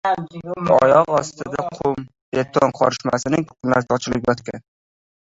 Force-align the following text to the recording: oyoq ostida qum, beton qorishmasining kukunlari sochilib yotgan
oyoq 0.75 1.11
ostida 1.17 1.65
qum, 1.75 2.01
beton 2.37 2.73
qorishmasining 2.79 3.45
kukunlari 3.51 3.87
sochilib 3.93 4.27
yotgan 4.31 4.65